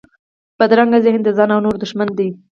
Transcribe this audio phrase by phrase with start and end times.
[0.59, 2.29] بدرنګه ذهن د ځان او نورو دښمن دی